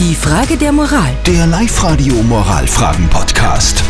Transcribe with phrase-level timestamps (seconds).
[0.00, 1.12] Die Frage der Moral.
[1.26, 3.82] Der Live-Radio Moralfragen-Podcast.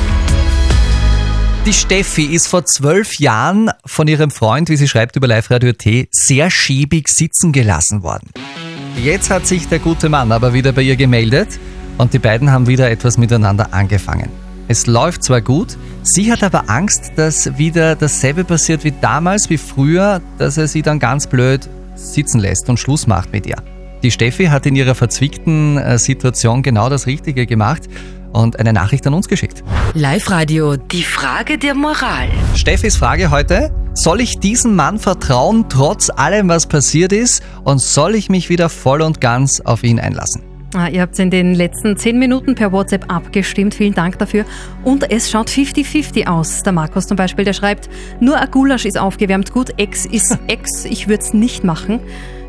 [1.67, 5.75] Die Steffi ist vor zwölf Jahren von ihrem Freund, wie sie schreibt über Live Radio
[5.75, 8.31] T, sehr schäbig sitzen gelassen worden.
[8.97, 11.61] Jetzt hat sich der gute Mann aber wieder bei ihr gemeldet
[11.99, 14.31] und die beiden haben wieder etwas miteinander angefangen.
[14.67, 19.59] Es läuft zwar gut, sie hat aber Angst, dass wieder dasselbe passiert wie damals, wie
[19.59, 23.63] früher, dass er sie dann ganz blöd sitzen lässt und Schluss macht mit ihr.
[24.03, 27.89] Die Steffi hat in ihrer verzwickten äh, Situation genau das Richtige gemacht
[28.33, 29.65] und eine Nachricht an uns geschickt.
[29.95, 30.77] Live-Radio.
[30.77, 32.29] Die Frage der Moral.
[32.55, 38.15] Steffis Frage heute, soll ich diesem Mann vertrauen, trotz allem, was passiert ist, und soll
[38.15, 40.43] ich mich wieder voll und ganz auf ihn einlassen?
[40.75, 43.75] Ah, ihr habt in den letzten 10 Minuten per WhatsApp abgestimmt.
[43.75, 44.45] Vielen Dank dafür.
[44.85, 46.63] Und es schaut 50-50 aus.
[46.63, 47.89] Der Markus zum Beispiel, der schreibt,
[48.21, 49.51] nur ein Gulasch ist aufgewärmt.
[49.51, 50.85] Gut, Ex ist Ex.
[50.85, 52.01] Ich würde es nicht machen.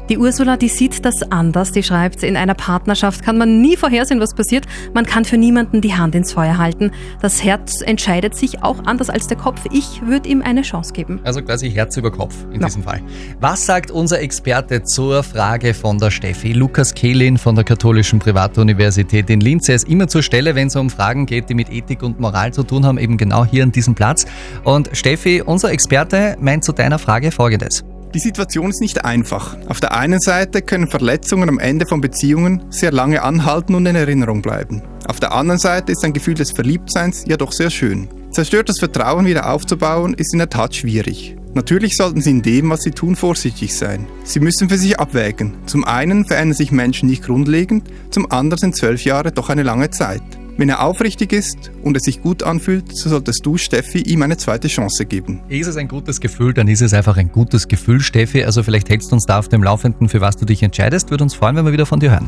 [0.09, 1.71] Die Ursula, die sieht das anders.
[1.71, 4.65] Die schreibt, in einer Partnerschaft kann man nie vorhersehen, was passiert.
[4.95, 6.89] Man kann für niemanden die Hand ins Feuer halten.
[7.21, 9.61] Das Herz entscheidet sich auch anders als der Kopf.
[9.71, 11.19] Ich würde ihm eine Chance geben.
[11.23, 12.65] Also quasi Herz über Kopf in Ja.
[12.65, 13.01] diesem Fall.
[13.39, 16.53] Was sagt unser Experte zur Frage von der Steffi?
[16.53, 19.69] Lukas Kehlin von der Katholischen Privatuniversität in Linz.
[19.69, 22.51] Er ist immer zur Stelle, wenn es um Fragen geht, die mit Ethik und Moral
[22.51, 24.25] zu tun haben, eben genau hier an diesem Platz.
[24.63, 27.83] Und Steffi, unser Experte meint zu deiner Frage Folgendes.
[28.15, 29.55] Die Situation ist nicht einfach.
[29.67, 33.95] Auf der einen Seite können Verletzungen am Ende von Beziehungen sehr lange anhalten und in
[33.95, 34.81] Erinnerung bleiben.
[35.07, 38.07] Auf der anderen Seite ist ein Gefühl des Verliebtseins ja doch sehr schön.
[38.31, 41.35] Zerstörtes Vertrauen wieder aufzubauen ist in der Tat schwierig.
[41.53, 44.07] Natürlich sollten Sie in dem, was Sie tun, vorsichtig sein.
[44.23, 45.53] Sie müssen für sich abwägen.
[45.67, 49.91] Zum einen verändern sich Menschen nicht grundlegend, zum anderen sind zwölf Jahre doch eine lange
[49.91, 50.21] Zeit.
[50.59, 54.35] Wenn er aufrichtig ist und es sich gut anfühlt, so solltest du, Steffi, ihm eine
[54.35, 55.39] zweite Chance geben.
[55.47, 58.43] Ist es ein gutes Gefühl, dann ist es einfach ein gutes Gefühl, Steffi.
[58.43, 61.11] Also vielleicht hältst du uns da auf dem Laufenden, für was du dich entscheidest.
[61.11, 62.27] Würde uns freuen, wenn wir wieder von dir hören.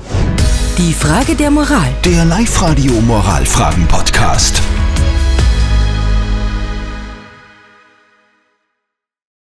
[0.78, 1.90] Die Frage der Moral.
[2.06, 4.62] Der Live-Radio Moralfragen-Podcast.